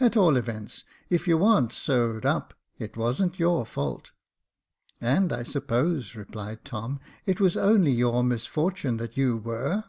At 0.00 0.16
all 0.16 0.36
events, 0.36 0.82
if 1.08 1.28
you 1.28 1.38
warn't 1.38 1.70
sewed 1.72 2.26
up, 2.26 2.52
it 2.80 2.96
wasn't 2.96 3.38
your 3.38 3.64
fault."" 3.64 4.10
And 5.00 5.32
I 5.32 5.44
suppose," 5.44 6.16
replied 6.16 6.64
Tom," 6.64 6.98
it 7.26 7.38
was 7.38 7.56
only 7.56 7.92
your 7.92 8.24
misfortune 8.24 8.96
that 8.96 9.16
you 9.16 9.36
were." 9.36 9.84